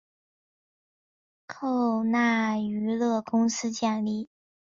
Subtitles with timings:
[1.47, 4.29] 透纳娱乐公司建立。